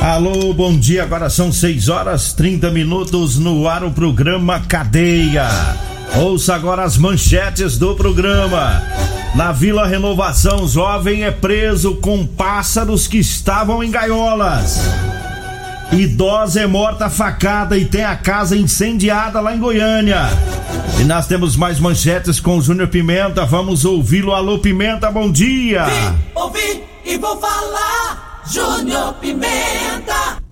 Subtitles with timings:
[0.00, 1.02] Alô, bom dia.
[1.02, 5.46] Agora são 6 horas 30 minutos no ar o programa Cadeia.
[6.16, 8.82] Ouça agora as manchetes do programa.
[9.34, 14.80] Na Vila Renovação, jovem é preso com pássaros que estavam em gaiolas.
[15.92, 20.30] Idosa é morta facada e tem a casa incendiada lá em Goiânia.
[20.98, 23.44] E nós temos mais manchetes com o Júnior Pimenta.
[23.44, 24.32] Vamos ouvi-lo.
[24.32, 25.84] Alô, Pimenta, bom dia.
[25.84, 28.19] Vim, ouvi e vou falar.
[28.50, 30.42] Júnior Pimenta.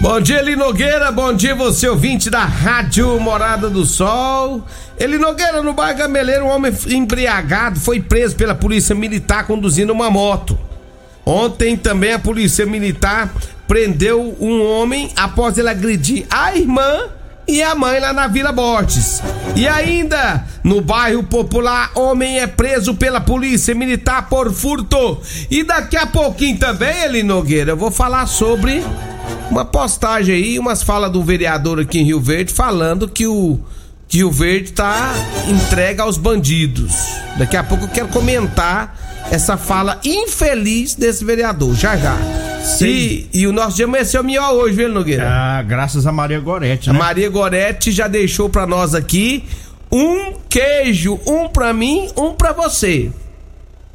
[0.00, 1.10] Bom dia, Eli Nogueira.
[1.10, 4.64] Bom dia, você ouvinte da Rádio Morada do Sol.
[4.96, 10.08] Eli Nogueira, no bairro Gameleiro, um homem embriagado foi preso pela polícia militar conduzindo uma
[10.08, 10.56] moto.
[11.26, 13.34] Ontem também a polícia militar
[13.66, 17.08] prendeu um homem após ele agredir a irmã
[17.50, 19.22] e a mãe lá na Vila Borges.
[19.56, 25.20] E ainda, no bairro Popular, homem é preso pela polícia militar por furto.
[25.50, 28.84] E daqui a pouquinho também, Eli Nogueira, eu vou falar sobre
[29.50, 33.58] uma postagem aí, umas falas do vereador aqui em Rio Verde falando que o
[34.08, 35.12] que Rio Verde tá
[35.48, 36.92] entregue aos bandidos.
[37.38, 38.96] Daqui a pouco eu quero comentar
[39.30, 42.16] essa fala infeliz desse vereador, já já.
[42.82, 45.26] E, e, o nosso dia amanheceu melhor hoje, viu, Nogueira?
[45.26, 46.96] Ah, graças a Maria Gorete, né?
[46.96, 49.44] A Maria Gorete já deixou pra nós aqui
[49.90, 53.10] um queijo, um pra mim, um pra você.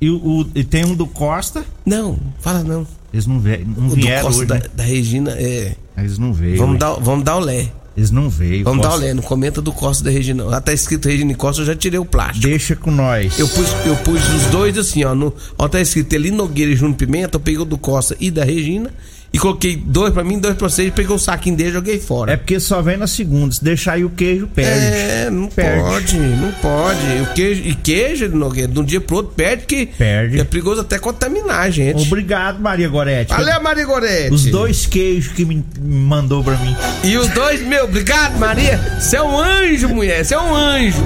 [0.01, 1.63] E, o, e tem um do Costa?
[1.85, 2.85] Não, fala não.
[3.13, 4.61] Eles não, vieram, não o vieram do Costa hoje, da, né?
[4.73, 5.75] da, Regina, é...
[5.97, 6.57] Eles não veio.
[6.57, 7.69] Vamos dar, vamos dar o lé.
[7.95, 8.63] Eles não veio.
[8.63, 9.05] Vamos Costa.
[9.05, 10.43] dar não comenta do Costa da Regina.
[10.43, 12.47] Lá tá escrito Regina Costa, eu já tirei o plástico.
[12.47, 13.39] Deixa com nós.
[13.39, 15.15] Eu pus, eu pus os dois assim, ó.
[15.15, 18.29] No, ó, tá escrito Eli Nogueira e Júnior Pimenta, eu peguei o do Costa e
[18.29, 18.91] da Regina
[19.35, 22.31] e coloquei dois pra mim, dois pra vocês, peguei o saquinho dele e joguei fora.
[22.31, 24.71] É porque só vem na segunda, se deixar aí o queijo, perde.
[24.71, 25.81] É, não perde.
[25.83, 27.21] pode, não pode.
[27.21, 30.39] O queijo, e queijo, Nogueira, de um dia pro outro, perde que perde.
[30.39, 32.07] é perigoso até contaminar, gente.
[32.07, 33.33] Obrigado, Maria Gorete.
[33.33, 34.33] Valeu, Maria Gorete.
[34.33, 36.73] Os dois queijos que me mandou pra mim.
[37.03, 38.79] E os dois, meu, obrigado, Maria.
[38.97, 41.03] Você é um anjo, mulher, você é um anjo.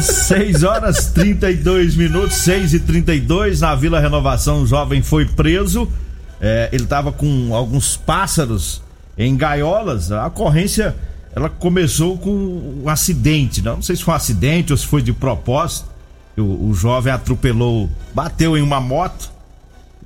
[0.00, 5.88] 6 horas 32 minutos, 6 e 32 na Vila Renovação, o jovem foi preso
[6.40, 8.82] é, ele estava com alguns pássaros
[9.16, 10.10] em gaiolas.
[10.10, 10.96] A ocorrência
[11.34, 15.02] ela começou com um acidente, não, não sei se foi um acidente ou se foi
[15.02, 15.88] de propósito.
[16.36, 19.30] O, o jovem atropelou, bateu em uma moto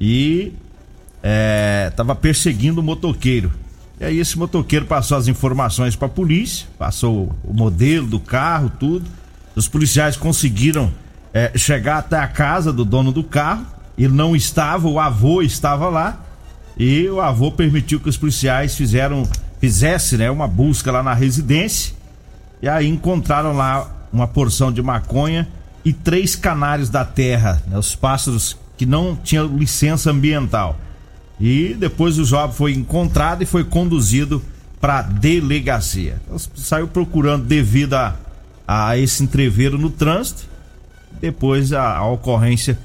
[0.00, 0.52] e
[1.88, 3.52] estava é, perseguindo o motoqueiro.
[4.00, 8.70] E aí esse motoqueiro passou as informações para a polícia, passou o modelo do carro,
[8.80, 9.08] tudo.
[9.54, 10.92] Os policiais conseguiram
[11.32, 13.66] é, chegar até a casa do dono do carro.
[13.96, 16.20] Ele não estava, o avô estava lá.
[16.76, 19.22] E o avô permitiu que os policiais fizeram,
[19.60, 21.94] fizesse, né, uma busca lá na residência.
[22.60, 25.48] E aí encontraram lá uma porção de maconha
[25.84, 30.78] e três canários da terra, né, os pássaros que não tinham licença ambiental.
[31.38, 34.42] E depois o jovem foi encontrado e foi conduzido
[34.80, 36.20] para delegacia.
[36.24, 38.16] Então, saiu procurando devido a,
[38.66, 40.44] a esse entreveiro no trânsito.
[41.20, 42.78] Depois a, a ocorrência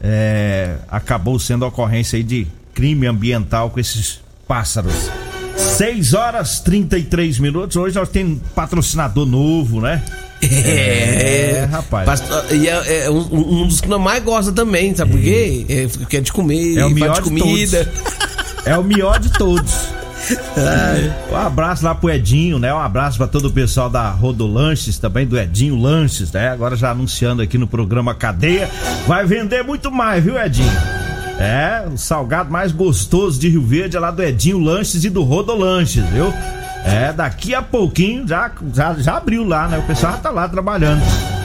[0.00, 5.10] é, acabou sendo a ocorrência aí de crime ambiental com esses pássaros.
[5.56, 7.76] 6 horas 33 minutos.
[7.76, 10.02] Hoje nós temos patrocinador novo, né?
[10.42, 12.22] É, é rapaz.
[12.50, 15.66] E é, é um, um, dos que nós mais gosta também, sabe por quê?
[15.68, 17.84] É, porque é de comer, é o melhor de comida.
[17.84, 18.66] Todos.
[18.66, 19.70] É o melhor de todos.
[20.56, 21.32] É.
[21.32, 22.72] Um abraço lá pro Edinho, né?
[22.72, 26.50] Um abraço para todo o pessoal da Rodolanches, também do Edinho Lanches, né?
[26.50, 28.68] Agora já anunciando aqui no programa Cadeia.
[29.06, 30.72] Vai vender muito mais, viu, Edinho?
[31.38, 35.22] É, o salgado mais gostoso de Rio Verde é lá do Edinho Lanches e do
[35.22, 36.32] Rodolanches, viu?
[36.84, 39.78] É, daqui a pouquinho já, já, já abriu lá, né?
[39.78, 41.02] O pessoal já tá lá trabalhando,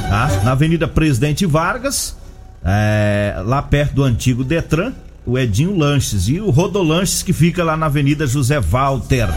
[0.09, 0.29] tá?
[0.43, 2.15] Na Avenida Presidente Vargas,
[2.63, 4.91] é, lá perto do antigo Detran,
[5.25, 9.27] o Edinho Lanches e o Rodolanches que fica lá na Avenida José Walter,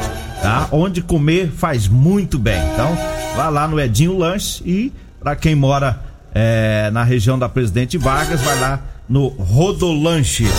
[0.42, 0.68] tá?
[0.70, 2.60] Onde comer faz muito bem.
[2.72, 2.96] Então,
[3.36, 6.00] vá lá no Edinho Lanches e para quem mora
[6.34, 10.52] é, na região da Presidente Vargas, vai lá no Rodolanches.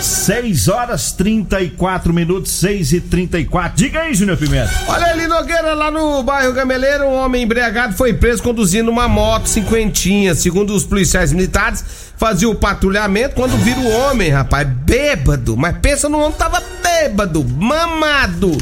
[0.00, 3.76] 6 horas 34 minutos, 6 e 34.
[3.76, 4.70] Diga aí, Júnior Pimenta.
[4.86, 9.46] Olha ali, Nogueira, lá no bairro Gameleiro, um homem embriagado foi preso conduzindo uma moto
[9.46, 10.34] cinquentinha.
[10.34, 15.56] Segundo os policiais militares, fazia o patrulhamento quando vira o homem, rapaz, bêbado.
[15.56, 18.56] Mas pensa no homem, tava bêbado, mamado.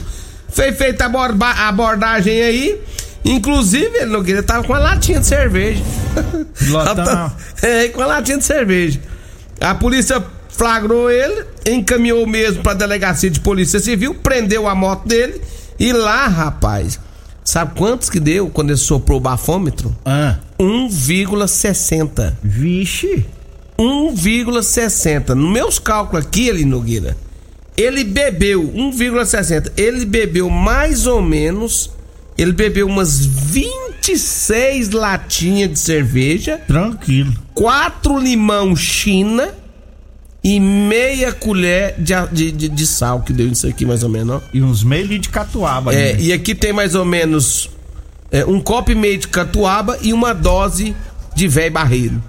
[0.48, 2.80] Foi feita a abordagem aí.
[3.24, 5.82] Inclusive, ele Nogueira tava com uma latinha de cerveja.
[6.68, 7.32] Lotão.
[7.62, 9.00] é, com uma latinha de cerveja.
[9.60, 15.40] A polícia flagrou ele, encaminhou mesmo pra delegacia de polícia civil, prendeu a moto dele
[15.78, 17.00] e lá, rapaz,
[17.44, 19.96] sabe quantos que deu quando ele soprou o bafômetro?
[20.04, 20.36] Ah.
[20.58, 22.34] 1,60.
[22.42, 23.26] Vixe.
[23.82, 25.34] 1,60.
[25.34, 27.16] No meus cálculos aqui, ele Nogueira,
[27.76, 29.72] ele bebeu 1,60.
[29.76, 31.90] Ele bebeu mais ou menos.
[32.36, 36.58] Ele bebeu umas 26 latinhas de cerveja.
[36.66, 37.34] Tranquilo.
[37.54, 39.50] Quatro limão China
[40.42, 44.36] e meia colher de, de, de, de sal, que deu isso aqui mais ou menos,
[44.36, 44.42] ó.
[44.52, 45.94] E uns meio litros de catuaba.
[45.94, 47.70] É, e aqui tem mais ou menos
[48.30, 50.96] é, um copo e meio de catuaba e uma dose
[51.34, 52.22] de velho barreiro.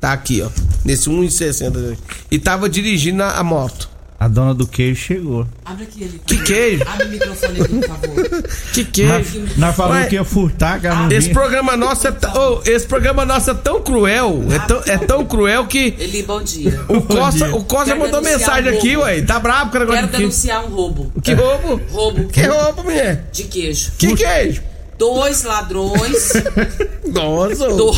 [0.00, 0.48] Tá aqui, ó.
[0.84, 1.96] Nesse 1,60.
[2.30, 3.90] E tava dirigindo a, a moto.
[4.18, 5.44] A dona do queijo chegou.
[5.64, 6.20] Abre aqui, ele.
[6.24, 6.84] Que queijo?
[6.86, 8.42] Abre o microfone aqui, por favor.
[8.72, 9.42] Que queijo?
[9.56, 13.24] Nós falamos Ué, que ia furtar, não Esse programa nosso é, t- oh, esse programa
[13.26, 16.80] nosso é tão cruel, é tão, é tão cruel que Eli, bom dia.
[16.88, 17.56] o Costa, dia.
[17.56, 19.22] o Costa mandou mensagem um aqui, ué.
[19.22, 21.12] Tá bravo com o negócio Quero de denunciar um roubo.
[21.20, 21.80] Que roubo?
[21.90, 23.28] Roubo Que roubo, mulher?
[23.32, 23.90] de queijo.
[23.98, 24.62] Que queijo?
[24.96, 26.32] Dois ladrões.
[27.12, 27.68] Nossa.
[27.68, 27.92] do-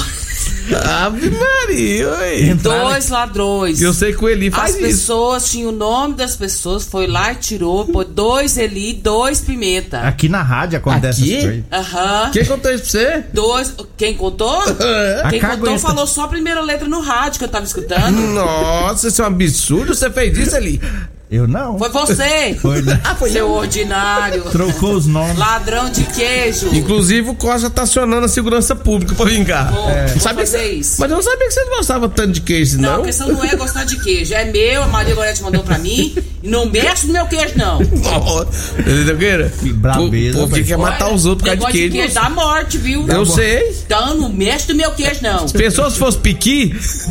[1.03, 2.55] Ave Maria, ué.
[2.55, 3.81] dois ladrões.
[3.83, 4.87] Eu sei que o Eli faz As isso.
[4.87, 10.01] pessoas tinham o nome das pessoas, foi lá e tirou, pôs dois Eli, dois pimenta.
[10.01, 11.35] Aqui na rádio acontece Aqui?
[11.37, 11.65] essas coisas.
[11.73, 12.31] Aham.
[12.33, 13.25] Quem contou isso pra você?
[13.33, 13.75] Dois.
[13.97, 14.63] Quem contou?
[15.25, 18.15] A Quem contou falou só a primeira letra no rádio que eu tava escutando.
[18.35, 19.95] Nossa, isso é um absurdo.
[19.95, 20.81] Você fez isso ali?
[21.35, 21.79] Eu não.
[21.79, 22.55] Foi você!
[22.63, 23.01] Foi, né?
[23.05, 23.53] Ah, foi Seu eu.
[23.53, 24.43] ordinário!
[24.51, 25.37] Trocou os nomes.
[25.37, 26.69] Ladrão de queijo!
[26.75, 29.73] Inclusive, o Costa tá acionando a segurança pública pra vingar.
[29.73, 30.97] Vou, vou sabia que fazer você- isso.
[31.01, 33.01] Mas eu não sabia que você não gostava tanto de queijo, Não, não.
[33.03, 34.33] a questão não é gostar de queijo.
[34.35, 36.15] É meu, a Maria Gorete mandou pra mim.
[36.43, 37.81] E não mexe no meu queijo, não.
[37.83, 39.53] Entendeu, Queira?
[39.61, 40.67] Que brabeza, Porque velho.
[40.67, 42.15] quer matar os outros por causa de Negócio queijo.
[42.15, 43.07] dá morte, viu?
[43.09, 43.71] Eu sei.
[43.87, 45.47] Então não mexe no meu queijo, não.
[45.49, 46.67] Pensou se fosse piqui?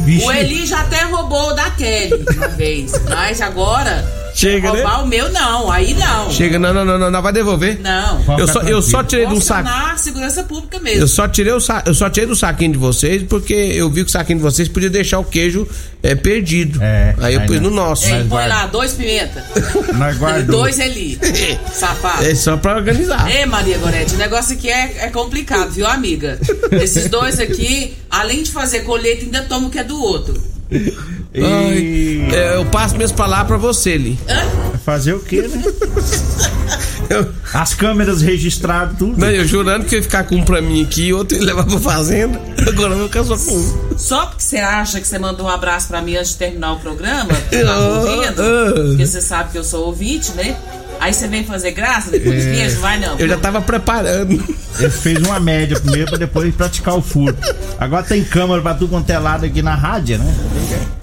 [0.05, 0.25] Vixe.
[0.25, 2.91] O Eli já até roubou o da Kelly uma vez.
[3.09, 4.12] Mas agora.
[4.33, 4.81] Chega, né?
[4.81, 5.71] roubar o meu, não.
[5.71, 6.31] Aí não.
[6.31, 7.79] Chega, não, não, não, não, não vai devolver.
[7.79, 8.37] Não.
[8.37, 9.69] Eu só, eu só tirei de um Vou saco.
[9.97, 11.01] segurança pública mesmo.
[11.01, 11.83] Eu só tirei o sa...
[11.85, 14.67] eu só tirei do saquinho de vocês porque eu vi que o saquinho de vocês
[14.67, 15.67] podia deixar o queijo
[16.01, 16.81] é, perdido.
[16.81, 17.69] É, aí eu aí pus não.
[17.69, 18.05] no nosso.
[18.05, 18.55] Ei, põe guarda.
[18.55, 19.45] lá, dois pimenta.
[19.95, 20.61] Nós guardou.
[20.61, 21.19] dois Eli.
[21.71, 22.25] Safado.
[22.25, 23.29] É só pra organizar.
[23.29, 26.39] Ei, Maria Gorete, o negócio aqui é, é complicado, viu, amiga?
[26.71, 30.41] Esses dois aqui, além de fazer colheita, ainda tomam o que é do outro.
[31.35, 34.19] Ai, é, eu passo minhas palavras pra você, Li.
[34.85, 35.63] Fazer o quê, né?
[37.09, 39.19] Eu, As câmeras registradas, tudo.
[39.19, 41.43] não, eu jurando que eu ia ficar com um pra mim aqui e outro ia
[41.43, 42.39] levar pra fazenda.
[42.65, 43.97] Agora eu vou ficar só com um.
[43.97, 46.79] Só porque você acha que você mandou um abraço pra mim antes de terminar o
[46.79, 48.41] programa, tá Ah, ouvindo?
[48.41, 48.73] ah.
[48.87, 50.55] Porque você sabe que eu sou ouvinte, né?
[51.03, 53.19] Aí você vem fazer graça depois de queijo, vai não.
[53.19, 54.41] Eu já tava preparando.
[54.79, 57.37] Ele fez uma média primeiro pra depois praticar o furto.
[57.77, 60.33] Agora tem câmera pra tudo quanto é lado aqui na rádio, né?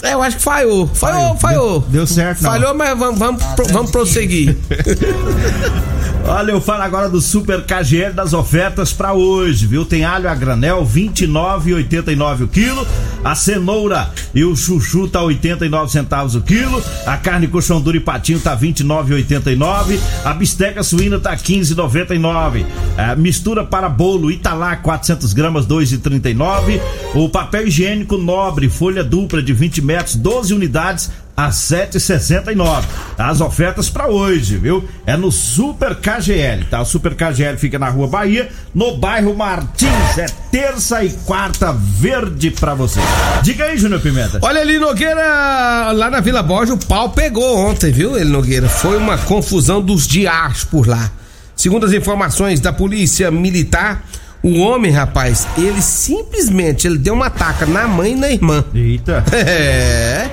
[0.02, 0.86] É, eu acho que falhou.
[0.88, 1.80] Falhou, falhou.
[1.80, 2.50] Deu, deu certo, não.
[2.50, 4.56] Falhou, mas vamos, vamos, pro- vamos prosseguir.
[6.26, 9.84] Olha, eu falo agora do Super KGL das ofertas pra hoje, viu?
[9.84, 12.86] Tem alho a granel 29,89 o quilo,
[13.24, 18.00] a cenoura e o chuchu tá 89 centavos o quilo, a carne coxão duro e
[18.00, 22.64] patinho tá 29,89, a bisteca suína tá 15,99,
[22.96, 26.80] a mistura para bolo Italá 400 gramas 2,39,
[27.14, 31.10] o papel higiênico nobre folha dupla de 20 metros 12 unidades
[31.46, 32.84] a 7,69.
[33.16, 34.86] As ofertas pra hoje, viu?
[35.06, 36.80] É no Super KGL, tá?
[36.80, 40.18] O Super KGL fica na Rua Bahia, no bairro Martins.
[40.18, 43.00] É terça e quarta verde pra você.
[43.42, 44.38] Diga aí, Júnior Pimenta.
[44.42, 48.68] Olha ali, Nogueira, lá na Vila Borges, o pau pegou ontem, viu, ele Nogueira?
[48.68, 51.10] Foi uma confusão dos dias por lá.
[51.56, 54.02] Segundo as informações da polícia militar,
[54.42, 58.64] o homem, rapaz, ele simplesmente ele deu uma taca na mãe e na irmã.
[58.74, 59.24] Eita.
[59.32, 60.30] É.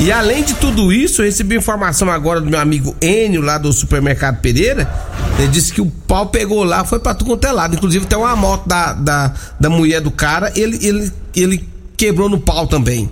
[0.00, 3.72] E além de tudo isso, eu recebi informação agora do meu amigo Enio, lá do
[3.72, 4.88] supermercado Pereira.
[5.38, 7.66] Ele disse que o pau pegou lá, foi pra tudo quanto é.
[7.74, 12.38] Inclusive tem uma moto da, da, da mulher do cara, ele, ele, ele quebrou no
[12.38, 13.10] pau também.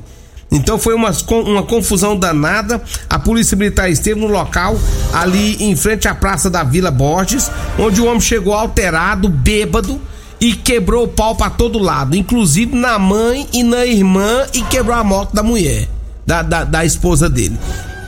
[0.51, 1.11] Então foi uma,
[1.45, 2.81] uma confusão danada.
[3.11, 4.79] A polícia militar esteve no local,
[5.13, 10.01] ali em frente à praça da Vila Borges, onde o homem chegou alterado, bêbado
[10.41, 14.97] e quebrou o pau para todo lado, inclusive na mãe e na irmã e quebrou
[14.97, 15.89] a moto da mulher,
[16.27, 17.59] da, da, da esposa dele.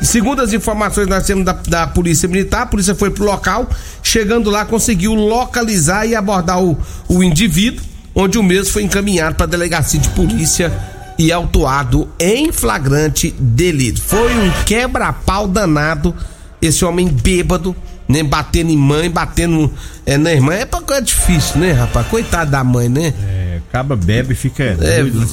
[0.03, 3.69] Segundo as informações nós temos da, da, Polícia Militar, a polícia foi pro local,
[4.03, 7.85] chegando lá conseguiu localizar e abordar o, o indivíduo,
[8.15, 10.73] onde o mesmo foi encaminhado para a delegacia de polícia
[11.19, 14.01] e autuado em flagrante delito.
[14.01, 16.15] Foi um quebra-pau danado,
[16.63, 17.75] esse homem bêbado,
[18.09, 19.71] nem né, batendo em mãe, batendo
[20.07, 20.55] é, na irmã.
[20.55, 22.07] É, é difícil, né, rapaz?
[22.07, 23.13] Coitado da mãe, né?
[23.21, 24.63] É, acaba bebe fica.
[24.63, 25.27] É, doido, né?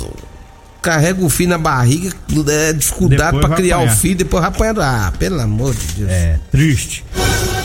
[0.85, 2.13] Carrega o filho na barriga,
[2.47, 3.91] é dificuldade para criar apanhar.
[3.91, 4.79] o filho, depois vai apanhar.
[4.79, 6.11] Ah, pelo amor de Deus.
[6.11, 7.03] É, triste.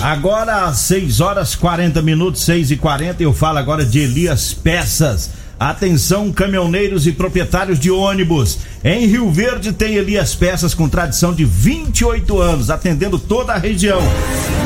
[0.01, 5.29] Agora, às 6 horas 40 minutos, 6 e 40 eu falo agora de Elias Peças.
[5.59, 8.61] Atenção, caminhoneiros e proprietários de ônibus.
[8.83, 14.01] Em Rio Verde tem Elias Peças com tradição de 28 anos, atendendo toda a região.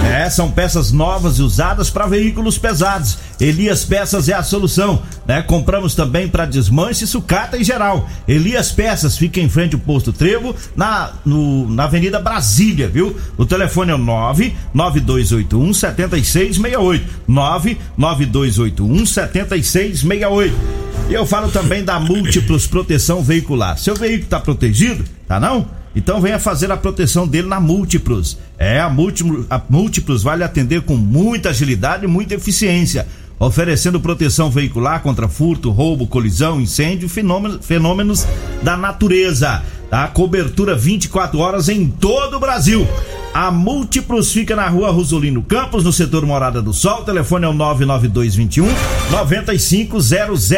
[0.08, 3.18] É, são peças novas e usadas para veículos pesados.
[3.40, 5.02] Elias Peças é a solução.
[5.26, 5.42] Né?
[5.42, 8.08] Compramos também para desmanche, sucata em geral.
[8.28, 13.16] Elias Peças fica em frente ao posto Trevo, na, no, na Avenida Brasília, viu?
[13.36, 17.04] O telefone é o 99281 7668.
[17.26, 20.93] 99281 7668.
[21.08, 23.76] E eu falo também da Múltiplos Proteção Veicular.
[23.76, 25.04] Seu veículo está protegido?
[25.28, 25.66] Tá não?
[25.94, 28.38] Então venha fazer a proteção dele na Múltiplos.
[28.58, 33.06] É, a Múltiplos, a Múltiplos vai lhe atender com muita agilidade e muita eficiência
[33.38, 38.26] oferecendo proteção veicular contra furto, roubo, colisão, incêndio, fenômenos, fenômenos
[38.62, 39.62] da natureza.
[39.90, 40.08] Tá?
[40.08, 42.86] Cobertura 24 horas em todo o Brasil.
[43.34, 47.00] A Múltiplos fica na rua Rosolino Campos, no setor Morada do Sol.
[47.00, 48.64] O telefone é o 99221
[49.10, 50.52] 9500.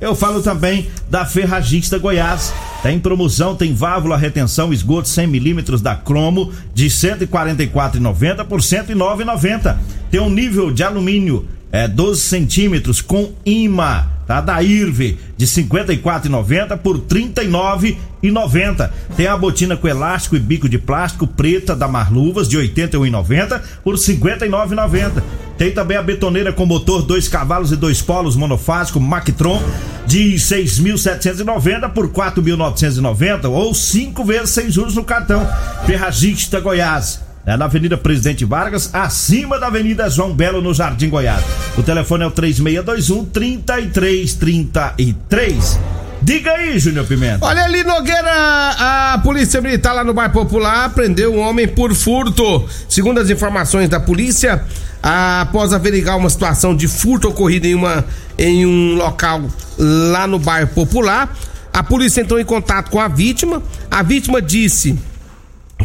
[0.00, 2.52] Eu falo também da Ferragista Goiás.
[2.82, 9.76] Tem promoção, tem válvula retenção esgoto 100 milímetros da Cromo de 144,90 por 109,90.
[10.10, 14.40] Tem um nível de alumínio é, 12 centímetros com imã, tá?
[14.40, 18.88] Da Irve, de 54,90 por 39,90.
[19.16, 23.96] Tem a botina com elástico e bico de plástico preta da Marluvas, de 81,90 por
[23.96, 25.20] 59,90.
[25.58, 29.60] Tem também a betoneira com motor dois cavalos e dois polos monofásico Mactron
[30.06, 35.44] de 6.790 por 4.990 ou cinco vezes sem juros no cartão.
[35.86, 41.42] Ferragista Goiás é na Avenida Presidente Vargas, acima da Avenida João Belo, no Jardim Goiás.
[41.76, 45.80] O telefone é o 3621 3333.
[46.22, 47.44] Diga aí, Júnior Pimenta.
[47.44, 48.30] Olha ali, Nogueira,
[48.78, 52.68] a Polícia Militar lá no bairro Popular prendeu um homem por furto.
[52.88, 54.62] Segundo as informações da polícia,
[55.02, 58.04] após averiguar uma situação de furto ocorrida em, uma,
[58.38, 59.42] em um local
[59.76, 61.36] lá no bairro Popular,
[61.72, 63.60] a polícia entrou em contato com a vítima.
[63.90, 64.96] A vítima disse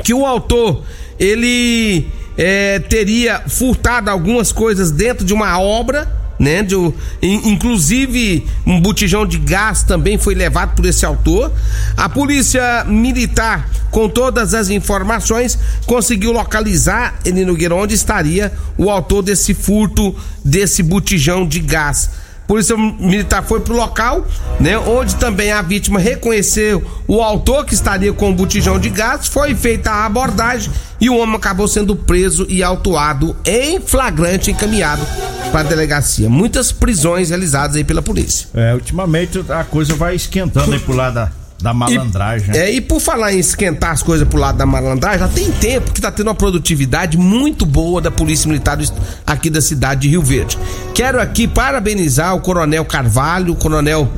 [0.04, 0.84] que o autor
[1.20, 6.62] ele é, teria furtado algumas coisas dentro de uma obra, né?
[6.64, 6.76] De,
[7.22, 11.52] inclusive um botijão de gás também foi levado por esse autor.
[11.96, 19.22] A polícia militar, com todas as informações, conseguiu localizar ele no onde estaria o autor
[19.22, 22.10] desse furto desse botijão de gás.
[22.48, 24.26] Polícia Militar foi pro local,
[24.60, 24.78] né?
[24.78, 29.56] Onde também a vítima reconheceu o autor que estaria com o botijão de gás, foi
[29.56, 35.06] feita a abordagem e o homem acabou sendo preso e autuado em flagrante encaminhado
[35.52, 36.30] para a delegacia.
[36.30, 38.48] Muitas prisões realizadas aí pela polícia.
[38.54, 41.32] É, ultimamente a coisa vai esquentando aí pro lado da
[41.62, 42.54] da malandragem.
[42.54, 45.52] E, é, e por falar em esquentar as coisas pro lado da malandragem, já tem
[45.52, 48.78] tempo que tá tendo uma produtividade muito boa da Polícia Militar
[49.26, 50.58] aqui da cidade de Rio Verde.
[50.94, 54.10] Quero aqui parabenizar o Coronel Carvalho, o Coronel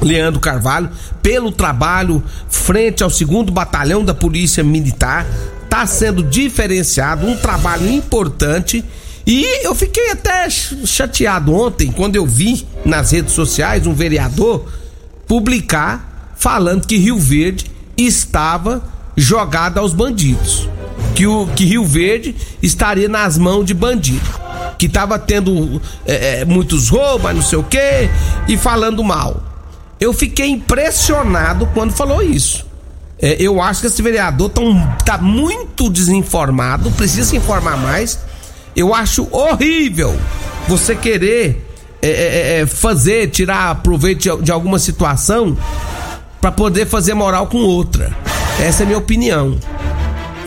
[0.00, 0.88] Leandro Carvalho,
[1.22, 5.26] pelo trabalho frente ao segundo batalhão da Polícia Militar.
[5.68, 8.84] Tá sendo diferenciado, um trabalho importante.
[9.26, 14.66] E eu fiquei até chateado ontem quando eu vi nas redes sociais um vereador
[15.28, 16.09] publicar
[16.40, 18.82] falando que Rio Verde estava
[19.14, 20.68] jogado aos bandidos.
[21.14, 24.26] Que, o, que Rio Verde estaria nas mãos de bandido.
[24.78, 28.08] Que estava tendo é, é, muitos roubos, não sei o quê,
[28.48, 29.42] e falando mal.
[30.00, 32.66] Eu fiquei impressionado quando falou isso.
[33.20, 38.18] É, eu acho que esse vereador tão, tá muito desinformado, precisa se informar mais.
[38.74, 40.18] Eu acho horrível
[40.66, 41.66] você querer
[42.00, 45.54] é, é, é fazer, tirar proveito de, de alguma situação
[46.40, 48.16] para poder fazer moral com outra.
[48.58, 49.58] Essa é a minha opinião.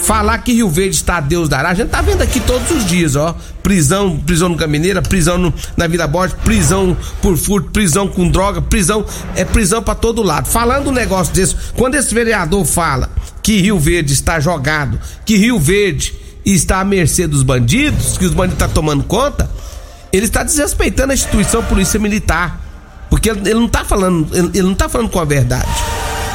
[0.04, 2.86] Falar que Rio Verde está a Deus dará, a gente tá vendo aqui todos os
[2.86, 3.34] dias, ó.
[3.62, 8.62] Prisão, prisão no Camineira, prisão no, na Vila Borges, prisão por furto, prisão com droga,
[8.62, 10.50] prisão, é prisão para todo lado.
[10.50, 13.10] Falando um negócio desse, quando esse vereador fala
[13.42, 16.14] que Rio Verde está jogado, que Rio Verde
[16.46, 19.50] está à mercê dos bandidos, que os bandidos estão tá tomando conta,
[20.12, 22.62] ele está desrespeitando a instituição Polícia Militar.
[23.13, 25.70] Porque ele não está falando, ele não tá falando com a verdade.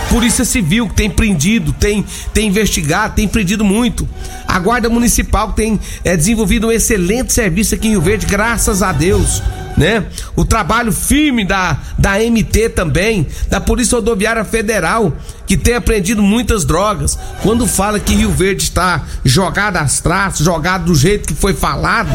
[0.09, 4.09] Polícia Civil que tem prendido, tem, tem investigado, tem prendido muito.
[4.47, 8.93] A Guarda Municipal tem é, desenvolvido um excelente serviço aqui em Rio Verde, graças a
[8.93, 9.43] Deus.
[9.77, 10.07] Né?
[10.37, 15.13] O trabalho firme da, da MT também, da Polícia Rodoviária Federal,
[15.49, 17.19] que tem apreendido muitas drogas.
[17.43, 22.13] Quando fala que Rio Verde está jogado às traças, jogado do jeito que foi falado,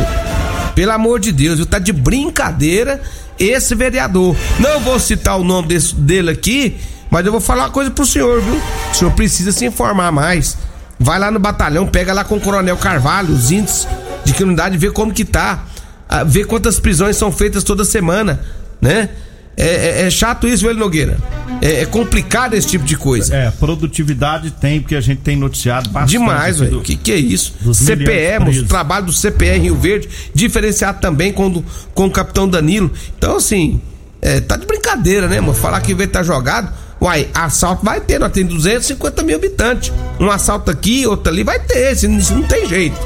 [0.73, 3.01] pelo amor de Deus, está de brincadeira
[3.43, 4.35] esse vereador.
[4.59, 6.77] Não vou citar o nome desse, dele aqui,
[7.09, 8.61] mas eu vou falar uma coisa pro senhor, viu?
[8.91, 10.57] O senhor precisa se informar mais.
[10.99, 13.87] Vai lá no batalhão, pega lá com o Coronel Carvalho os índices
[14.23, 15.65] de criminalidade, vê como que tá.
[16.07, 18.41] Ah, vê quantas prisões são feitas toda semana,
[18.79, 19.09] né?
[19.55, 21.17] É, é, é, chato isso, velho Nogueira.
[21.61, 23.35] É, é, complicado esse tipo de coisa.
[23.35, 26.11] É, produtividade tem, porque a gente tem noticiado bastante.
[26.11, 26.79] Demais, velho.
[26.79, 27.53] O que, que é isso?
[27.73, 32.91] CPE, o trabalho do CPE Rio Verde, diferenciado também com, com o capitão Danilo.
[33.17, 33.79] Então, assim,
[34.21, 35.53] é, tá de brincadeira, né, mano?
[35.53, 36.73] Falar que o tá jogado.
[37.01, 39.91] Uai, assalto vai ter, nós temos 250 mil habitantes.
[40.19, 42.97] Um assalto aqui, outro ali vai ter, isso não tem jeito.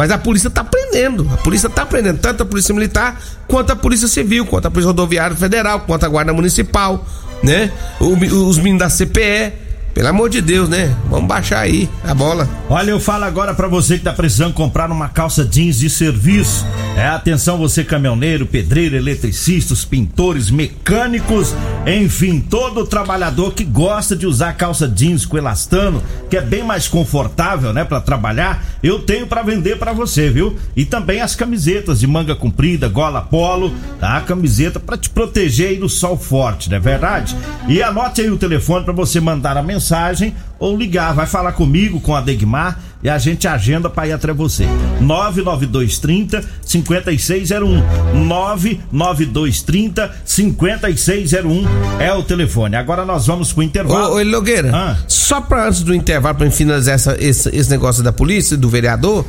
[0.00, 3.76] Mas a polícia tá prendendo, a polícia tá prendendo, tanto a polícia militar, quanto a
[3.76, 7.06] polícia civil, quanto a polícia rodoviária federal, quanto a guarda municipal,
[7.42, 7.70] né?
[8.00, 9.52] Os meninos da CPE.
[10.00, 10.96] Pelo amor de Deus, né?
[11.10, 12.48] Vamos baixar aí a bola.
[12.70, 16.66] Olha, eu falo agora para você que tá precisando comprar uma calça jeans de serviço.
[16.96, 21.54] É, atenção você caminhoneiro, pedreiro, eletricistas, pintores, mecânicos,
[21.86, 26.88] enfim, todo trabalhador que gosta de usar calça jeans com elastano, que é bem mais
[26.88, 30.56] confortável, né, para trabalhar, eu tenho para vender para você, viu?
[30.74, 34.20] E também as camisetas de manga comprida, gola polo, tá?
[34.22, 37.36] Camiseta para te proteger aí do sol forte, não é verdade?
[37.68, 41.14] E anote aí o telefone para você mandar a mensagem mensagem ou ligar.
[41.14, 44.66] Vai falar comigo, com a Degmar e a gente agenda para ir até você.
[45.00, 47.82] 99230 5601.
[48.26, 51.64] 99230 5601
[51.98, 52.76] é o telefone.
[52.76, 54.14] Agora nós vamos pro intervalo.
[54.14, 54.96] Ô, ô Logueira, ah.
[55.08, 59.24] só para antes do intervalo, para finalizar essa, esse, esse negócio da polícia, do vereador.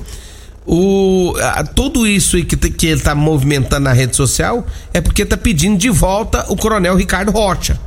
[0.64, 5.36] O, a, tudo isso que, que ele tá movimentando na rede social é porque tá
[5.36, 7.80] pedindo de volta o coronel Ricardo Rocha.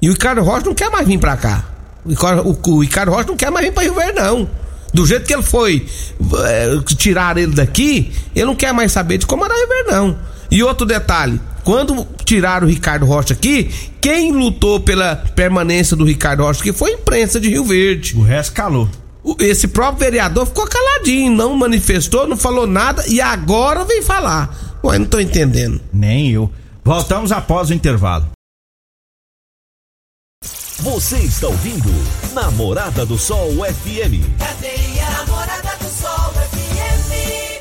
[0.00, 1.64] E o Ricardo Rocha não quer mais vir pra cá.
[2.04, 4.48] O, Ricardo Rocha não quer mais vir pra Rio Verde, não.
[4.92, 5.86] Do jeito que ele foi
[6.44, 10.18] é, tirar ele daqui, ele não quer mais saber de comandar Rio Verde, não.
[10.50, 16.42] E outro detalhe: quando tiraram o Ricardo Rocha aqui, quem lutou pela permanência do Ricardo
[16.42, 18.16] Rocha aqui foi a imprensa de Rio Verde.
[18.16, 18.88] O resto calou.
[19.40, 24.78] Esse próprio vereador ficou caladinho, não manifestou, não falou nada e agora vem falar.
[24.84, 25.80] Ué, não tô entendendo.
[25.92, 26.48] Nem eu.
[26.84, 28.35] Voltamos após o intervalo.
[30.80, 31.88] Você está ouvindo
[32.34, 34.20] Namorada do Sol FM.
[34.38, 37.56] Cadê a Namorada do Sol FM?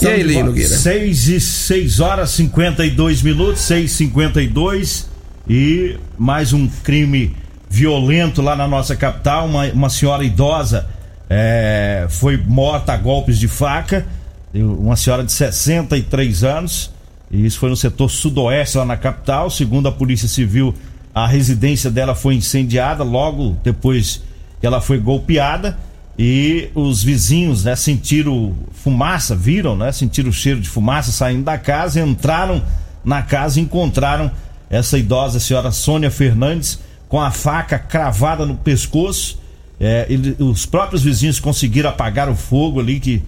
[0.00, 0.68] e aí, Lino Guira?
[0.68, 5.06] 6 e 6 horas 52 minutos, 6 e 52
[5.48, 7.36] e mais um crime
[7.78, 9.46] violento lá na nossa capital.
[9.46, 10.88] Uma, uma senhora idosa
[11.30, 14.04] é, foi morta a golpes de faca.
[14.52, 16.90] Uma senhora de 63 anos.
[17.30, 19.48] E isso foi no setor sudoeste lá na capital.
[19.48, 20.74] Segundo a Polícia Civil,
[21.14, 24.22] a residência dela foi incendiada logo depois
[24.60, 25.78] que ela foi golpeada.
[26.18, 31.56] E os vizinhos, né, sentiram fumaça, viram, né, sentiram o cheiro de fumaça saindo da
[31.56, 32.60] casa, entraram
[33.04, 34.28] na casa e encontraram
[34.68, 39.40] essa idosa a senhora Sônia Fernandes com a faca cravada no pescoço.
[39.80, 43.22] É, ele, os próprios vizinhos conseguiram apagar o fogo ali que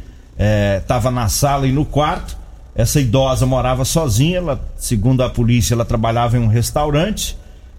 [0.80, 2.36] estava é, na sala e no quarto.
[2.74, 7.36] Essa idosa morava sozinha, ela, segundo a polícia, ela trabalhava em um restaurante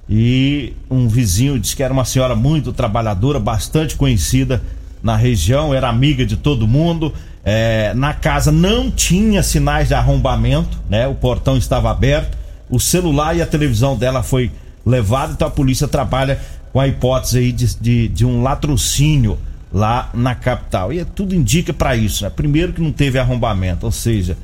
[0.09, 4.61] e um vizinho disse que era uma senhora muito trabalhadora, bastante conhecida
[5.01, 7.13] na região, era amiga de todo mundo.
[7.43, 11.07] É, na casa não tinha sinais de arrombamento, né?
[11.07, 12.37] O portão estava aberto,
[12.69, 14.51] o celular e a televisão dela foi
[14.85, 16.39] levado, então a polícia trabalha
[16.71, 19.37] com a hipótese aí de, de, de um latrocínio
[19.71, 20.91] lá na capital.
[20.91, 22.29] E é, tudo indica para isso, né?
[22.29, 24.37] Primeiro que não teve arrombamento, ou seja,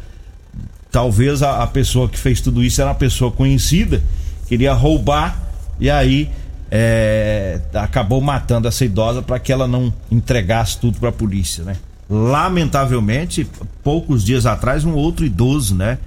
[0.92, 4.02] talvez a, a, pessoa que fez tudo isso era uma pessoa conhecida,
[4.48, 5.38] queria roubar
[5.80, 6.30] e aí
[6.72, 11.76] é, acabou matando essa idosa para que ela não entregasse tudo para a polícia, né?
[12.10, 13.46] Lamentavelmente,
[13.84, 15.98] poucos dias atrás, um outro idoso, né?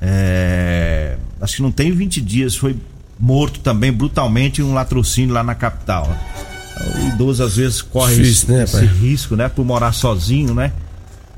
[0.00, 2.76] É, acho que não tem 20 dias, foi
[3.24, 6.14] morto também brutalmente em um latrocínio lá na capital.
[6.96, 9.48] O idoso às vezes corre Difícil, esse, né, esse risco, né?
[9.48, 10.72] Por morar sozinho, né?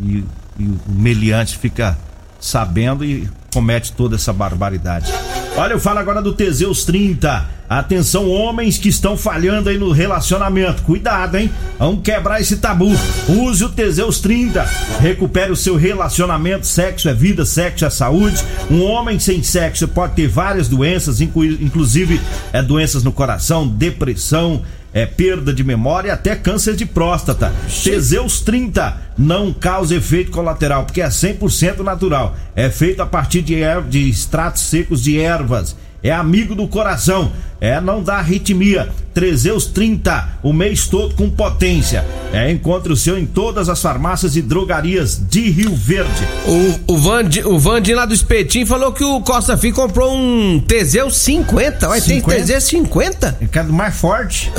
[0.00, 0.24] E,
[0.58, 1.96] e o meliante fica
[2.40, 5.10] sabendo e comete toda essa barbaridade.
[5.56, 7.56] Olha, eu falo agora do Teseus 30.
[7.66, 10.82] Atenção, homens que estão falhando aí no relacionamento.
[10.82, 11.50] Cuidado, hein?
[11.78, 12.92] Vamos quebrar esse tabu.
[13.26, 14.62] Use o Teseus 30.
[15.00, 16.66] Recupere o seu relacionamento.
[16.66, 18.44] Sexo é vida, sexo é saúde.
[18.70, 22.20] Um homem sem sexo pode ter várias doenças, inclusive
[22.52, 24.62] é, doenças no coração, depressão,
[24.96, 27.52] é, perda de memória e até câncer de próstata.
[27.84, 32.34] Teseus 30 não causa efeito colateral, porque é 100% natural.
[32.54, 35.76] É feito a partir de, er- de extratos secos de ervas.
[36.02, 37.32] É amigo do coração.
[37.60, 38.88] É, não dá arritmia.
[39.14, 42.04] Teseus 30, o mês todo com potência.
[42.32, 46.28] É, encontre o seu em todas as farmácias e drogarias de Rio Verde.
[46.46, 50.60] O, o, Vandi, o Vandi lá do Espetinho falou que o Costa Fim comprou um
[50.60, 51.88] Teseus 50.
[51.88, 52.36] Vai ter 50?
[52.36, 53.38] Teseus 50?
[53.40, 54.52] Eu quero mais forte.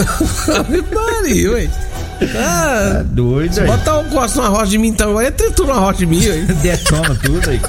[0.94, 1.70] Maria, ué.
[2.36, 3.68] Ah, Doido aí.
[3.68, 6.42] botar o Costa na rocha de mim então, vai tritura uma rocha de mim, ué.
[6.64, 7.62] Detona tudo aí.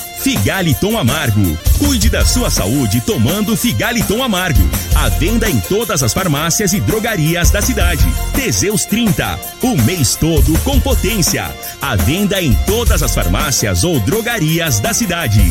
[0.23, 1.57] Figaliton Amargo.
[1.79, 4.61] Cuide da sua saúde tomando Figaliton Amargo.
[4.93, 8.05] À venda em todas as farmácias e drogarias da cidade.
[8.33, 9.39] Teseus 30.
[9.63, 11.51] O mês todo com potência.
[11.81, 15.41] À venda em todas as farmácias ou drogarias da cidade.